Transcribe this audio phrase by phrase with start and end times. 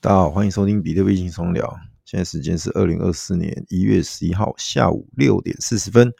[0.00, 1.76] 大家好，欢迎收听比特币轻松聊。
[2.04, 6.12] 现在时间是二零二四年一月十一号下午六点四十分，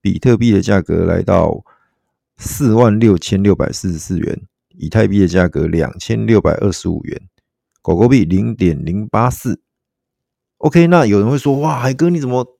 [0.00, 1.62] 比特币的价格来到
[2.38, 7.28] 四万六千六百四十四元，以太币的价格两千六百二十五元，
[7.82, 9.60] 狗狗币零点零八四。
[10.56, 12.58] OK，那有人会说，哇，海哥你怎么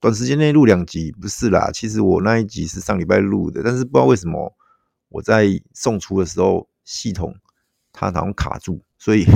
[0.00, 1.12] 短时间内录两集？
[1.12, 4.56] 不是啦，其实我那一集是上礼拜录的，但是不知道为什么
[5.10, 7.34] 我在送出的时候系统
[7.92, 8.82] 它好像卡住。
[9.00, 9.26] 所以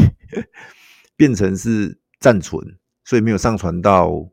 [1.16, 2.62] 变成是暂存，
[3.02, 4.28] 所以没有上传到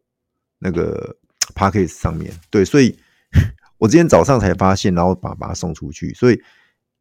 [0.59, 1.15] 那个
[1.55, 2.33] Podcast 上面。
[2.49, 2.99] 对，所以
[3.79, 6.13] 我今天早上才发现，然后把把它送出去。
[6.13, 6.41] 所以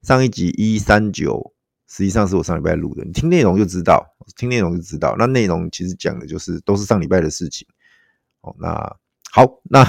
[0.02, 1.52] 上一集一三九
[1.88, 4.06] 实际上是我上礼拜录的，你听内容就知道，
[4.36, 5.16] 听内容就知道。
[5.18, 7.66] 那内容其实讲的就是都是上礼拜的事情。
[8.42, 8.96] 哦，那
[9.32, 9.84] 好，那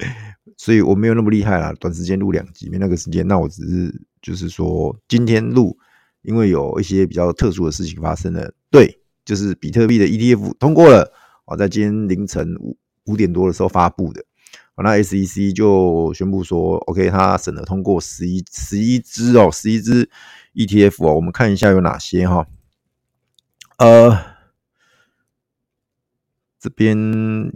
[0.58, 3.26] 所以我没有那么厉害啦，短时间录两集没那个时间。
[3.26, 5.78] 那我只是就是说今天录。
[6.28, 11.10] 因为有一些比较特殊的事情发生了，对，就是比特币的 ETF 通过了
[11.46, 14.22] 啊，在今天凌晨五五点多的时候发布的，
[14.76, 20.10] 那 SEC 就宣布说，OK，他审核通过十一十一支哦，十一支
[20.52, 22.46] ETF 哦，我们看一下有哪些哈，
[23.78, 24.18] 呃，
[26.60, 26.94] 这边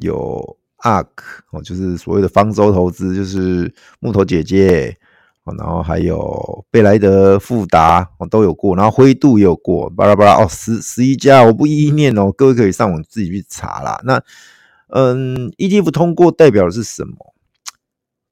[0.00, 1.08] 有 ARK
[1.50, 4.96] 哦，就是所谓的方舟投资，就是木头姐姐。
[5.44, 14.00] 哦然后还有贝莱德、富达哦都有过，然后灰度也有过，巴拉巴拉哦，十十一家我不一一念哦，各位可以上网自己去查啦。
[14.04, 14.22] 那
[14.88, 17.34] 嗯，ETF 通过代表的是什么？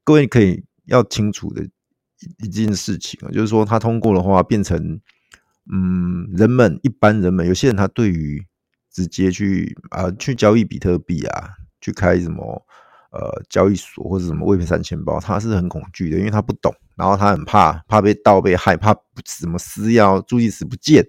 [0.03, 1.69] 各位可以要清楚的一
[2.45, 4.99] 一件事情啊，就是说它通过的话，变成
[5.71, 8.45] 嗯，人们一般人们有些人他对于
[8.91, 11.49] 直接去啊去交易比特币啊，
[11.81, 12.65] 去开什么。
[13.11, 18.95] 呃，交易所或者什么未平三钱包，他是很恐惧的，因为他不懂，然后他很怕，怕被盗、被害，怕
[19.25, 21.05] 什么私钥、助记词不见。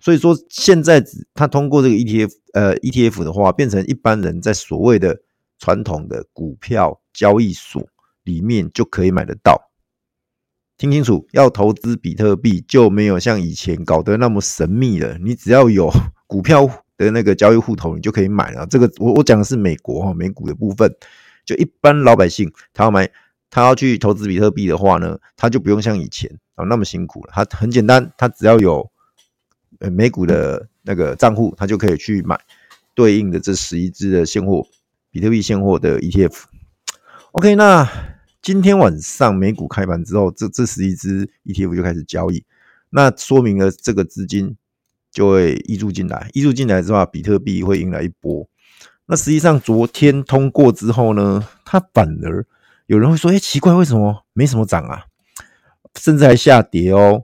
[0.00, 1.04] 所以说，现在
[1.34, 5.20] 他通过这个 ETF，呃，ETF 的话，变成一般人在所谓的
[5.58, 7.80] 传统的股票交易所
[8.24, 9.70] 里面就可以买得到。
[10.76, 15.90] 听清楚，要投资比特币就没有像以前搞得那么神秘了，你只要有
[16.26, 16.84] 股票。
[16.98, 18.66] 的那个交易户头，你就可以买了。
[18.66, 20.92] 这个我我讲的是美国哈，美股的部分，
[21.46, 23.08] 就一般老百姓他要买，
[23.48, 27.32] 他要去投资比特币的话呢，他就不用像以前啊那么辛苦了。
[27.32, 28.90] 他很简单，他只要有
[29.78, 32.38] 呃美股的那个账户，他就可以去买
[32.94, 34.66] 对应的这十一只的现货
[35.12, 36.42] 比特币现货的 ETF。
[37.30, 37.88] OK，那
[38.42, 42.44] 今天晚上美股开盘之后，这这十一只 ETF 就开始交易，
[42.90, 44.56] 那说明了这个资金。
[45.10, 48.48] 就会溢注进来，溢注进来之后，比特币会迎来一波。
[49.06, 52.46] 那实际上昨天通过之后呢，它反而
[52.86, 55.04] 有人会说：“哎，奇怪，为什么没什么涨啊？
[55.98, 57.22] 甚至还下跌哦。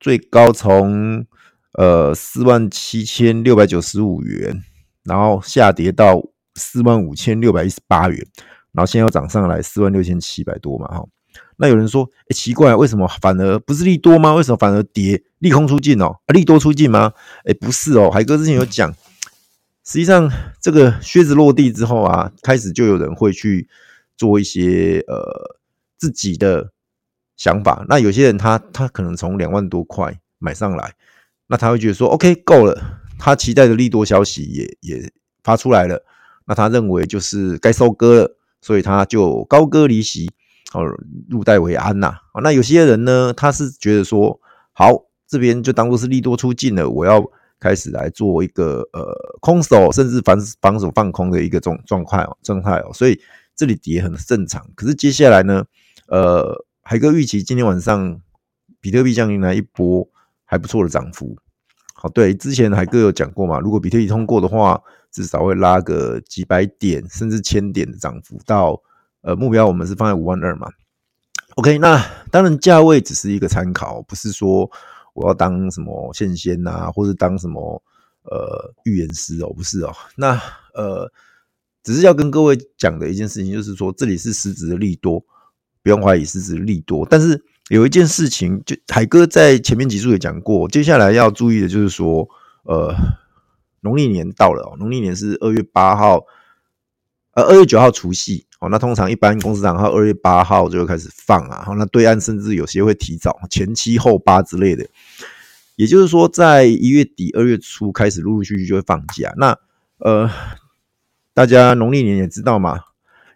[0.00, 1.24] 最高从
[1.74, 4.62] 呃四万七千六百九十五元，
[5.04, 6.20] 然后下跌到
[6.56, 8.18] 四万五千六百一十八元，
[8.72, 11.06] 然后现在又涨上来四万六千七百多嘛，哈。”
[11.62, 14.32] 那有人说，哎、奇怪，为什么反而不是利多吗？
[14.32, 15.22] 为什么反而跌？
[15.40, 17.12] 利空出尽哦，啊，利多出尽吗？
[17.44, 18.90] 哎、不是哦，海哥之前有讲，
[19.84, 23.68] 实际上这个靴子落地之后啊，开始就有人会去
[24.16, 25.58] 做一些呃
[25.98, 26.72] 自己的
[27.36, 27.84] 想法。
[27.90, 30.94] 那有些人他他可能从两万多块买上来，
[31.48, 35.12] 那他会觉得说，OK，够了，他期待的利多消息也也
[35.44, 36.02] 发出来了，
[36.46, 40.30] 那他认为就是该收割了，所以他就高歌离席。
[40.72, 40.84] 哦，
[41.28, 42.40] 入袋为安呐、啊。
[42.42, 44.40] 那有些人呢，他是觉得说，
[44.72, 44.90] 好，
[45.26, 47.20] 这边就当做是利多出尽了，我要
[47.58, 49.02] 开始来做一个呃
[49.40, 52.92] 空手，甚至防防守放空的一个状状态哦，状态哦。
[52.92, 53.20] 所以
[53.56, 54.64] 这里跌很正常。
[54.76, 55.64] 可是接下来呢，
[56.06, 58.20] 呃，海哥预期今天晚上
[58.80, 60.08] 比特币将迎来一波
[60.44, 61.36] 还不错的涨幅。
[61.94, 64.80] 好，对，之前海哥有讲过嘛，如果比特币通过的话，
[65.10, 68.80] 至少会拉个几百点，甚至千点的涨幅到。
[69.22, 70.68] 呃，目标我们是放在五万二嘛
[71.56, 74.70] ？OK，那当然价位只是一个参考，不是说
[75.12, 77.82] 我要当什么线仙呐，或是当什么
[78.22, 79.92] 呃预言师哦，不是哦。
[80.16, 80.40] 那
[80.72, 81.12] 呃，
[81.82, 85.22] 只是要跟各位讲的一件事情，就是说这里是实质的利多，
[85.82, 87.06] 不用怀疑实质的利多。
[87.10, 92.26] 但是有一件事情，就海哥在前面几处也讲过，接下来要注意的就是说，
[92.62, 92.94] 呃，
[93.80, 96.24] 农历年到了哦，农历年是二月八号，
[97.32, 98.46] 呃，二月九号除夕。
[98.60, 104.86] 哦，那通常一般公司账号二月八号就会开始放啊，那对岸甚至有些会提早前七后八之类的，
[105.76, 109.32] 也就是说，在一月底二月初开始陆陆续续就会放假。
[109.38, 109.58] 那
[109.96, 110.30] 呃，
[111.32, 112.80] 大家农历年也知道嘛，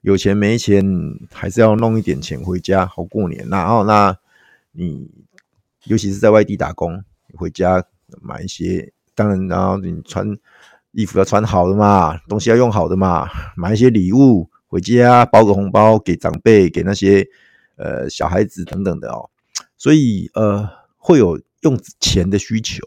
[0.03, 0.85] 有钱没钱
[1.33, 3.49] 还是要弄一点钱回家好过年。
[3.49, 4.15] 然后那
[4.73, 5.11] 你
[5.85, 7.03] 尤其是在外地打工，
[7.35, 7.83] 回家
[8.21, 10.37] 买一些当然，然后你穿
[10.93, 13.27] 衣服要穿好的嘛，东西要用好的嘛，
[13.57, 17.25] 买一些礼物回家，包个红包给长辈，给那些
[17.77, 19.31] 呃小孩子等等的哦。
[19.79, 22.83] 所以呃，会有用钱的需求。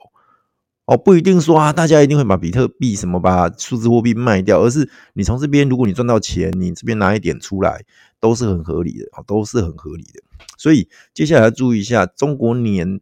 [0.83, 7.85] 哦，不一定说啊，大家一定会把比特币什么把数字货币卖掉，而是你从这边，如果你赚到钱，你这边拿一点出来，
[8.19, 10.21] 都是很合理的啊，都是很合理的。
[10.57, 12.99] 所以接下来要注意一下中国年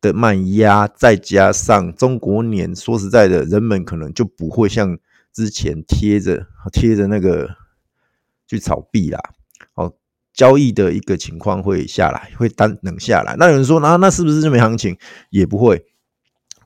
[0.00, 4.98] 的卖压，再加上中国年，说实在的，人们可能就不会像
[5.32, 7.48] 之前贴着贴着那个
[8.46, 9.20] 去炒币啦，
[9.74, 9.92] 哦，
[10.32, 13.36] 交易的一个情况会下来，会单冷下来。
[13.38, 14.96] 那有人说，那那是不是就没行情？
[15.30, 15.84] 也不会。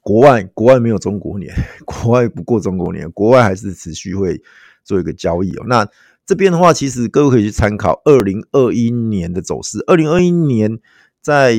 [0.00, 1.54] 国外国外没有中国年，
[1.84, 4.40] 国外不过中国年，国外还是持续会
[4.82, 5.64] 做一个交易哦。
[5.66, 5.86] 那
[6.24, 9.84] 这边的话，其实各位可以去参考二零二一年的走势。
[9.86, 10.78] 二零二一年
[11.20, 11.54] 在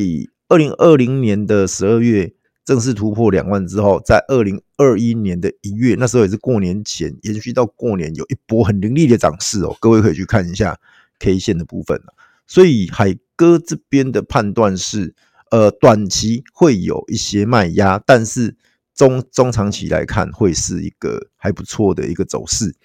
[0.48, 2.33] 二零二零年的十二月
[2.69, 9.75] 正式突破两万之后，在二零二一年的一月，那时候也是过年前，延续到过年，有一波很凌厉的涨势哦。
[9.80, 10.77] 各位可以去看一下
[11.18, 12.00] K 线的部分。
[12.45, 15.16] 所以海哥这边的判断是。
[15.51, 18.56] 呃，短期会有一些卖压，但是
[18.94, 22.75] 中中长期来看，会是一个还不错的一个走势。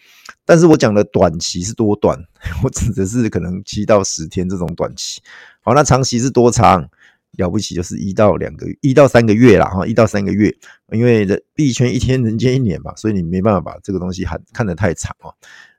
[0.46, 2.19] 但是我讲的短期是多短，
[2.64, 5.20] 我指的是可能七到十天这种短期。
[5.60, 6.88] 好，那长期是多长？
[7.36, 10.54] 了不起就是一到两个月，一到三个月啦，哈，一到三个月。
[10.92, 15.32] 因为这币圈一天人间一年嘛，所以你没办法把这个东西看看得太长啊。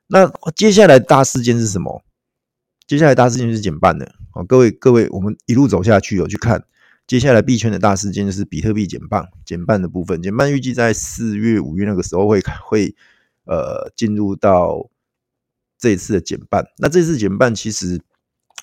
[0.08, 2.02] 那接下来大事件是什么？
[2.86, 4.14] 接下来大事件是减半的。
[4.30, 6.64] 好，各位各位，我们一路走下去，有去看。
[7.06, 12.94] 接下来币圈的大事件就是比特币减半，减半的部分，减半预计在四月、五月那个时候会会
[13.44, 14.90] 呃进入到
[15.78, 16.66] 这一次的减半。
[16.78, 18.00] 那这次减半其实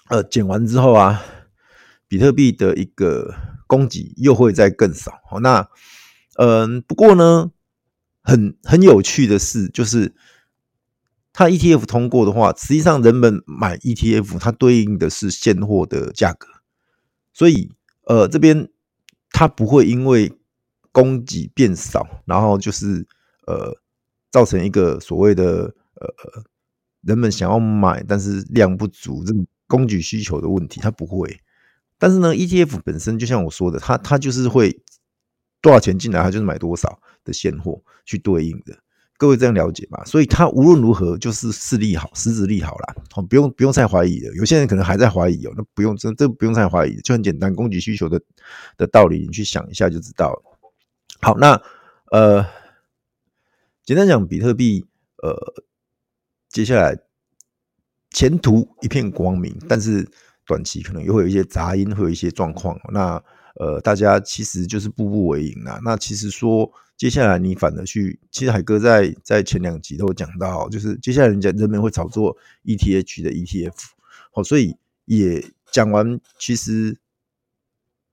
[0.09, 1.23] 呃减完之后啊，
[2.13, 3.33] 比特币的一个
[3.65, 5.13] 供给又会再更少。
[5.27, 5.67] 好，那
[6.37, 7.49] 嗯、不过呢，
[8.21, 10.13] 很很有趣的是，就是
[11.31, 16.47] 它 ETF 通过的话，实际上人们买 ETF 它对应的是现货的价格，
[17.33, 17.71] 所以。
[18.05, 18.67] 呃，这边
[19.31, 20.29] 它不会因为
[20.91, 23.07] 供给变少，然后就是
[23.47, 23.73] 呃
[24.29, 26.43] 造成一个所谓的呃
[27.01, 29.33] 人们想要买，但是量不足，这
[29.67, 31.39] 供给需求的问题，它不会。
[32.03, 34.77] 但是呢，ETF 本身就像我说的，它它就是会
[35.61, 38.77] 多少钱进来，它就是买多少的现货去对应的。
[39.15, 40.03] 各位这样了解吧？
[40.03, 42.93] 所以它无论如何就是是利好，实质利好啦。
[43.15, 44.33] 哦，不用不用再怀疑了。
[44.35, 48.21] 有些人可能还在怀疑哦，那不用这这不用再怀疑，就很简单，供给需求的
[48.75, 50.43] 的道理，你去想一下就知道了。
[51.21, 51.61] 好，那
[52.11, 52.45] 呃，
[53.85, 54.85] 简单讲，比特币
[55.21, 55.63] 呃，
[56.49, 56.97] 接下来
[58.09, 60.05] 前途一片光明，但是
[60.45, 62.79] 短期可能又会有一些杂音，会有一些状况。
[62.91, 63.23] 那
[63.55, 65.79] 呃，大家其实就是步步为营啊。
[65.83, 66.71] 那其实说。
[66.95, 73.73] 接下来你反而去，其实海哥在在前两集都讲到，就是接下来人家人们会炒作 ETH 的 ETF，
[74.31, 76.99] 好，所以也讲完，其实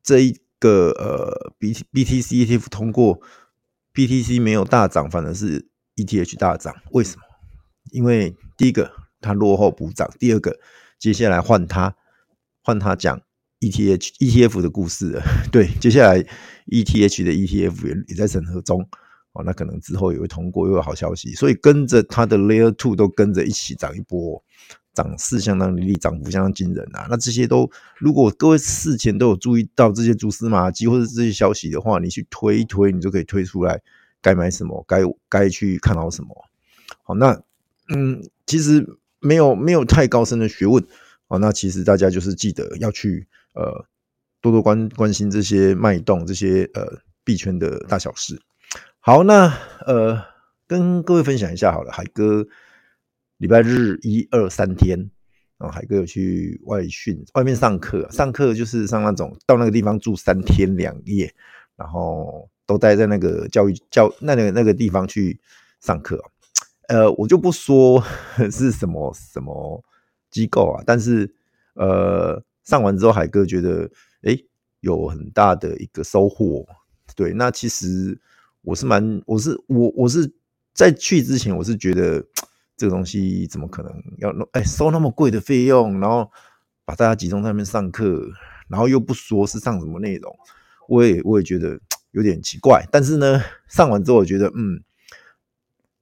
[0.02, 3.20] 这一个呃 B BTC ETF 通过
[3.92, 7.22] ，BTC 没有大涨，反而是 ETH 大涨，为什么？
[7.92, 8.90] 因为第一个
[9.20, 10.58] 它落后补涨，第二个
[10.98, 11.94] 接下来换它
[12.62, 13.20] 换他讲。
[13.60, 15.20] ETH ETF 的故事，
[15.52, 16.18] 对，接下来
[16.68, 18.80] ETH 的 ETF 也也在审核中
[19.34, 24.42] 哦，那可能之后也会通过，又有好消息，所以跟着它的 Layer Two 都跟着一起涨一波，
[24.94, 27.06] 涨势相当厉，涨幅相当惊人啊！
[27.10, 33.78] 那这些都，如果各位事前都有注意到这些蛛丝马迹或者这些消息的话，你去推一推，你就可以推出来
[34.22, 36.30] 该买什么，该该去看好什么。
[37.02, 37.38] 好，那
[37.94, 40.82] 嗯，其实没有没有太高深的学问
[41.30, 43.26] 哦，那其实大家就是记得要去。
[43.52, 43.84] 呃，
[44.40, 46.86] 多多关关心这些脉动，这些呃
[47.24, 48.40] 币圈的大小事。
[49.00, 49.52] 好，那
[49.84, 50.22] 呃，
[50.68, 51.90] 跟各位分享一下好了。
[51.90, 52.46] 海哥
[53.38, 55.10] 礼拜日一二三天
[55.58, 61.34] 啊，海哥有去外训，外面上课，上课就是上那种到那个地方住三天两夜，
[61.74, 65.40] 然后都待在那个教育教那个那个地方去
[65.80, 66.22] 上课。
[66.86, 68.00] 呃，我就不说
[68.52, 69.82] 是什么什么
[70.30, 71.34] 机构啊，但是
[71.74, 72.42] 呃。
[72.62, 73.90] 上完之后，海哥觉得，
[74.22, 74.38] 哎、
[74.80, 76.64] 有很大的一个收获。
[77.16, 78.20] 对，那其实
[78.60, 80.30] 我是蛮，我是我我是
[80.72, 82.24] 在去之前，我是觉得
[82.76, 86.30] 这个东西怎么可能要弄，哎、收那么贵的费用，然后
[86.84, 88.24] 把大家集中在那边上课，
[88.68, 90.38] 然后又不说是上什么内容，
[90.86, 91.80] 我也我也觉得
[92.12, 92.86] 有点奇怪。
[92.92, 94.80] 但是呢，上完之后，我觉得，嗯，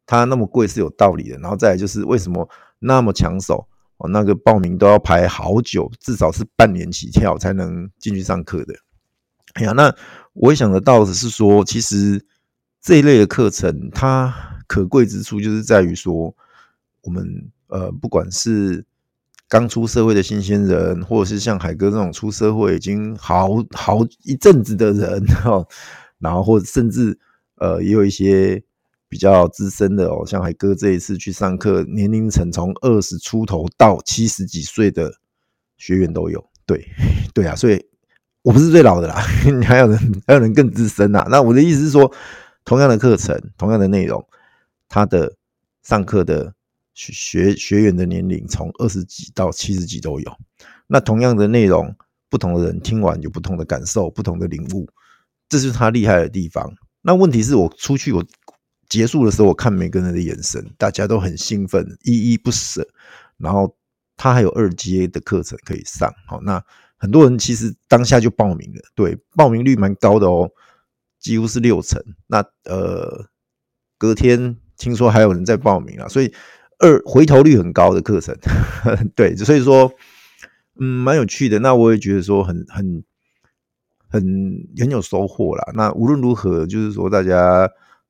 [0.04, 1.38] 他那么贵是有道理的。
[1.38, 2.46] 然后再来就是为什么
[2.80, 3.66] 那么抢手？
[3.98, 8.74] 哦，那个报名都要排好久，至少是半年起跳才能进去上课的。
[9.54, 9.94] 哎呀，那
[10.34, 12.24] 我也想得到的是说，其实
[12.80, 14.32] 这一类的课程，它
[14.66, 16.34] 可贵之处就是在于说，
[17.02, 18.84] 我们呃，不管是
[19.48, 25.66] 刚出社会的新鲜人，或者是像海哥这种出社会已经好好一阵子的人 哈，
[26.18, 27.18] 然后或者甚至
[27.56, 28.62] 呃，也有一些
[29.08, 35.12] 比较资深的哦，像海哥这一次去上课，年龄层从二十出头到七十几岁的
[35.76, 36.44] 学员都有。
[36.66, 36.86] 对，
[37.34, 37.84] 对啊，所以
[38.42, 41.26] 我不是最老的啦， 你还有人还有人更资深呐。
[41.30, 42.12] 那我的意思是说。
[42.64, 44.22] 同样的课程，同样的内容，
[44.90, 45.34] 他的
[45.84, 46.52] 上课的
[46.92, 50.30] 学学员的年龄从二十几到七十几都有。
[50.86, 51.96] 那同样的内容，
[52.28, 54.86] 不同的人听完有不同的感受，不同的领悟，
[55.48, 56.70] 这是他厉害的地方。
[57.00, 58.22] 那问题是我出去，我
[58.88, 62.86] 结束的时候，我看每个人的眼神，大家都很兴奋，依依不舍。
[63.36, 63.76] 然后
[64.16, 66.62] 他还有二阶的课程可以上，好，那
[66.96, 70.50] 很多人其实当下就报名了，对，报名率蛮高的哦。
[71.20, 73.26] 几乎是六成，那呃，
[73.98, 76.32] 隔天听说还有人在报名了，所以
[76.78, 78.36] 二回头率很高的课程，
[79.16, 79.92] 对，所以说
[80.80, 81.58] 嗯，蛮有趣的。
[81.58, 83.02] 那我也觉得说很很
[84.08, 84.22] 很
[84.78, 85.72] 很有收获啦。
[85.74, 87.68] 那无论如何，就是说大家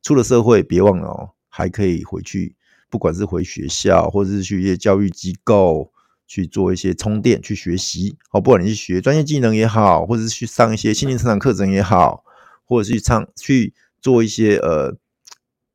[0.08, 2.56] 出了社会，别忘了哦，还可以回去，
[2.88, 5.92] 不管是回学校，或者是去一些教育机构
[6.26, 8.16] 去做一些充电，去学习。
[8.30, 12.24] 好，不管你是学专业技能也好，或者是去上一些心灵成长课程也好。
[12.64, 14.92] 或者是去唱去做一些呃，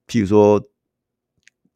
[0.08, 0.62] 譬如说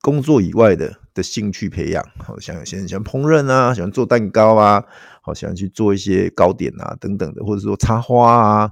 [0.04, 4.84] 工作以外的的兴趣培养，好像有些人喜欢烹饪啊，喜欢做蛋糕啊，
[5.24, 8.72] 好喜欢去做一些糕点啊等等的，或者说插花啊、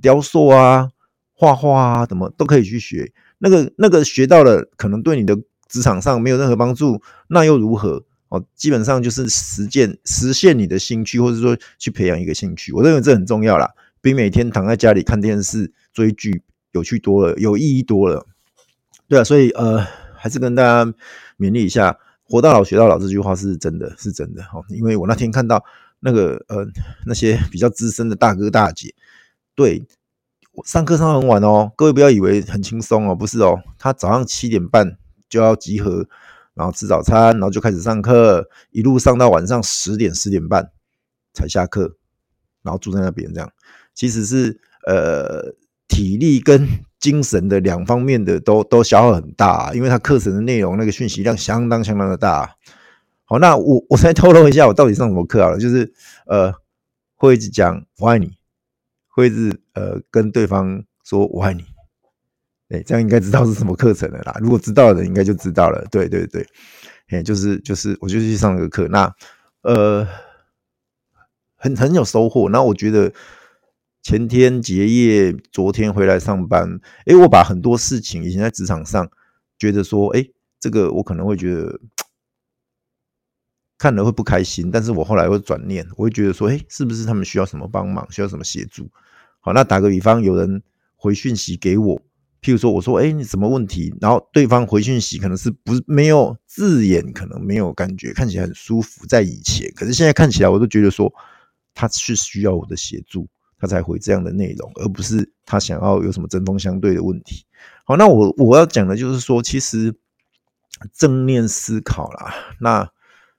[0.00, 0.88] 雕塑啊、
[1.34, 3.12] 画画啊，怎么都可以去学。
[3.42, 5.36] 那个那个学到了，可能对你的
[5.68, 8.04] 职场上没有任何帮助，那又如何？
[8.28, 12.72] 哦，基本上就是实践实现你的兴趣，或者说去培养一个兴趣。
[12.72, 13.68] 我认为这很重要啦。
[14.00, 18.24] 比每天躺在家里看电视追剧有趣多了，有意义多了。
[19.06, 19.84] 对啊，所以呃，
[20.16, 20.86] 还是跟大家
[21.36, 24.64] 勉励一下，“活到老，学到老”这句话是真的，是真的哦。
[24.70, 25.62] 因为我那天看到
[26.00, 26.66] 那个呃
[27.04, 28.94] 那些比较资深的大哥大姐，
[29.54, 29.84] 对，
[30.64, 36.06] 上课上很晚哦，各位不要以为很轻松哦，不是哦，他早上七点半就要集合，
[36.54, 40.70] 然后吃早餐，然后就开始上课，一路上到晚上十点十点半
[41.32, 41.96] 才下课，
[42.62, 43.50] 然后住在那边这样。
[43.94, 45.54] 其实是呃
[45.88, 46.68] 体力跟
[47.00, 52.56] 精神的两方面的都都消耗很大，因为他课程的内容那个讯息量相当相当的大。
[53.24, 55.94] 好，那我我再透露一下我到底上什么课好了，就是
[56.26, 56.52] 呃
[57.14, 58.32] 会一直讲我爱你，
[59.08, 61.64] 会一直呃跟对方说我爱你，
[62.70, 64.36] 哎，这样应该知道是什么课程了啦。
[64.40, 65.86] 如果知道的人应该就知道了。
[65.90, 66.46] 对对对，
[67.08, 69.14] 哎，就是就是我就去上个课，那
[69.62, 70.06] 呃
[71.56, 72.48] 很很有收获。
[72.48, 73.12] 那我觉得。
[74.04, 76.80] 前天结业，昨天回来上班。
[77.06, 79.08] 诶，我把很多事情以前在职场上
[79.56, 81.78] 觉得说，诶，这个我可能会觉得
[83.78, 88.90] 看了会不开心，但是我后来会转念，我会觉得说，诶，是不是他们需要什么帮忙，需要什么协助？
[89.42, 90.62] 好，那打个比方，有人
[90.96, 92.00] 回讯息给我，
[92.40, 93.94] 譬如说，我说，诶，你什么问题？
[94.00, 101.12] 然后对方回讯息可能是不没有字眼，可能没有感觉，看起来很舒服，在以前，可是现在看起来，我都觉得说
[101.74, 103.28] 他是需要我的协助。
[103.58, 107.44] 他才回这样的内容，而不是他想要有什么针锋相对的问题。
[107.84, 109.94] 好，那我我要讲的就是说，其实
[110.92, 112.80] 正念思考啦，那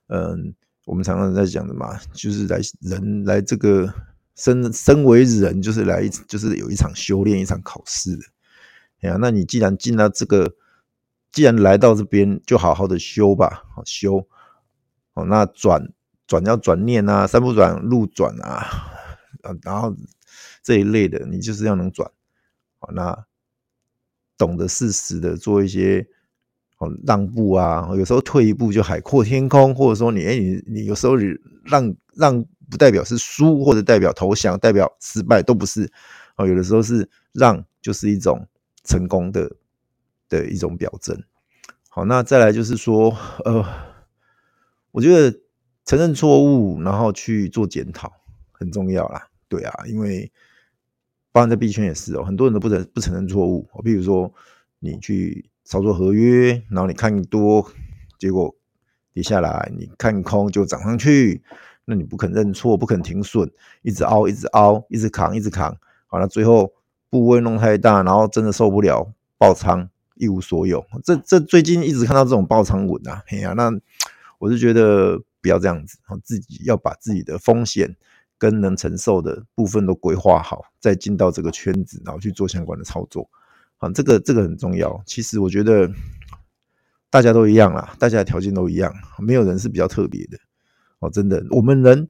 [0.08, 0.56] 嗯，
[0.86, 3.94] 我们常常在讲的嘛，就是来人来这个
[4.36, 8.24] 身身为人，就是来就是有一场修炼，一场考试的。
[9.02, 10.56] 哎呀，那你既然进到这个，
[11.32, 14.28] 既然来到这边，就好好的修吧，好修。
[15.14, 15.92] 好，那转
[16.26, 18.66] 转要转念啊，山不转路转啊。
[19.62, 19.96] 然后
[20.62, 22.10] 这一类的，你就是要能转，
[22.80, 23.26] 好，那
[24.38, 26.08] 懂得适时的做一些
[26.78, 31.16] 哦让步啊，有时候退一步就海阔天空，或者说你哎你你有时候
[31.66, 35.92] 让让不代表是输，或者代表投降，代表失败都不是，
[36.38, 38.48] 哦，有的时候是让就是一种
[38.84, 39.56] 成功的
[40.28, 41.24] 的一种表征。
[41.90, 43.16] 好，那再来就是说，
[43.46, 43.64] 呃，
[44.90, 45.40] 我觉得
[45.86, 48.12] 承认错误，然后去做检讨
[48.52, 49.28] 很重要啦。
[49.48, 50.32] 对啊，因为
[51.32, 53.70] 包含在币圈也是哦，很多人都不承不承认错误。
[53.74, 54.34] 我比如说，
[54.80, 57.72] 你去操作合约，然后你看多，
[58.18, 58.56] 结果
[59.14, 61.44] 跌下来，你看空就涨上去，
[61.86, 65.76] 那你不肯认错，不肯停损，一直凹，一直凹，一直扛，一直扛，
[66.08, 66.74] 好了，最后
[67.10, 70.86] 部位弄太大，然后真的受不了，爆仓一无所有。
[71.04, 73.72] 这这最近一直看到这种爆仓文啊，哎呀，那
[74.40, 77.96] 我就觉得不要这样子，自己要把自己的风险。
[78.40, 83.30] 跟能承受的部分都规划好，再进到这个圈子，然后去做相关的操作。
[83.78, 85.02] 啊，这个这个很重要。
[85.06, 85.90] 其实我觉得
[87.10, 90.38] 大家都一样啦，大家的条件都一样，没有人是比较特别的。
[91.04, 92.08] 哦，真的，我们人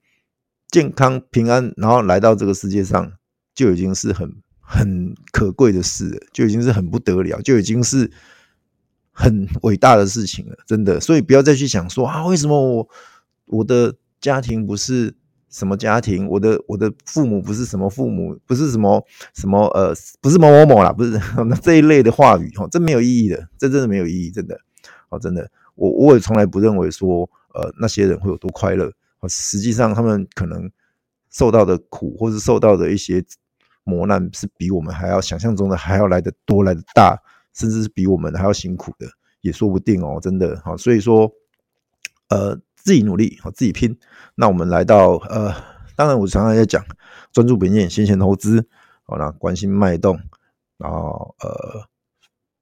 [0.70, 3.12] 健康平安，然后来到这个世界上，
[3.56, 8.12] 就已经是很很可贵的事了，就已经是很不得了，就已经是
[9.12, 10.56] 很伟大的事情了。
[10.68, 12.88] 真的，所以不要再去想说啊，为什么我
[13.48, 15.16] 我的家庭不是
[15.50, 21.20] 什么家庭，我的我的父母不是什么父母，不是什么什么呃，不是某某某啦，不是
[21.64, 24.60] 这一类的话语，哦，这没有意义的，这真的没有意义，真的，
[25.10, 27.28] 哦，真的，我我也从来不认为说。
[27.54, 28.92] 呃，那些人会有多快乐？
[29.30, 30.70] 实际上他们可能
[31.30, 33.24] 受到的苦，或是受到的一些
[33.86, 37.18] 磨难，是比我们还要想象中的还要来得多、来得大，
[37.54, 39.08] 甚至是比我们还要辛苦的，
[39.42, 40.20] 也说不定哦。
[40.22, 41.32] 真的，好，所以说，
[42.28, 43.98] 呃，自己努力，好，自己拼。
[44.36, 45.54] 那我们来到，呃，
[45.96, 46.84] 当然我常常在讲，
[47.32, 48.68] 专注本业，先钱投资，
[49.04, 50.20] 好，那关心脉动，
[50.78, 51.88] 然后呃，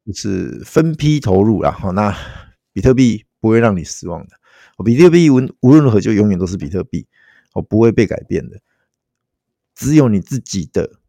[0.06, 1.72] 就是分批投入啦。
[1.72, 2.16] 好，那
[2.72, 4.41] 比特币不会让你失望的。
[4.82, 7.08] 比特币无无论如何就永远都是比特币，
[7.54, 8.60] 哦，不会被改变的。
[9.76, 11.00] 只有你自己的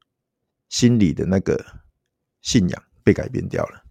[0.68, 1.64] 心里的那个
[2.40, 3.82] 信仰被改变掉了。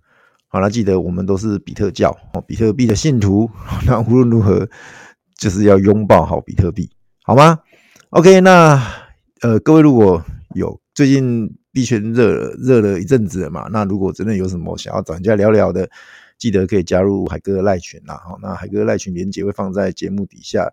[0.47, 3.49] 好了，记得我们都是比特教哦，比特币的信徒。
[3.85, 4.67] 那无论如何，
[5.37, 6.89] 就是要拥抱好比特币，
[7.23, 7.59] 好吗
[8.09, 8.81] ？OK，那
[9.41, 15.89] 呃，各位如果有最近币圈热了热了一阵子了嘛，那如果真的有什么想要找人家聊聊的。
[16.37, 20.67] 记得可以加入海哥的赖群啦，好，那海哥赖群连接会放在节目底下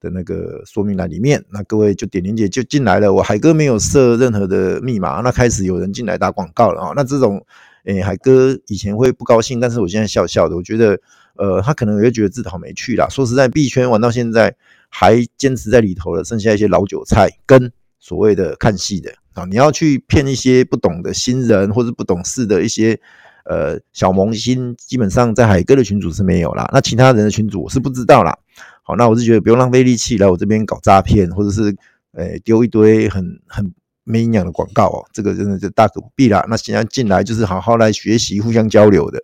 [0.00, 3.12] 的那个说明栏里面，那各位就点连接就进来了。
[3.12, 7.44] 我海哥没有设任何的密码，那开始有人进来打广告了啊，那这种，
[7.84, 10.98] 诶、海哥以前会不高兴，但是我现在笑笑的，我觉得，
[11.36, 13.06] 呃，他可能也觉得自讨没趣啦。
[13.10, 14.56] 说实在，币圈玩到现在
[14.88, 17.70] 还坚持在里头了，剩下一些老韭菜跟
[18.02, 23.00] 所谓的看戏的啊，你要去骗一些不懂的新人或者不懂事的一些。
[23.44, 28.38] 呃，小萌新基本上在海哥的群组是没有啦，那其他人的群组我是不知道啦。
[28.84, 31.76] 好，那我是觉得不用浪费力气来我这边搞诈骗，或者是
[32.12, 36.46] 呃丢一堆很很没营养的广告哦，这个真的就大可不必啦。
[36.48, 39.20] 那现在进来就是好好来学习、互相交流的，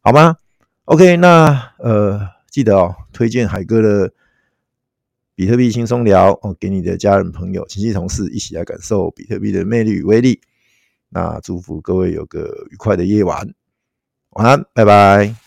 [0.00, 0.34] 好吗
[0.86, 4.12] ？OK，那呃记得哦，推荐海哥的
[5.40, 10.38] 比特币轻松聊哦，给你的家人、朋友、亲戚、同事一起来感受比特币的魅力与威力。
[11.08, 13.54] 那祝福各位有个愉快的夜晚。
[14.32, 15.39] 晚安，拜拜。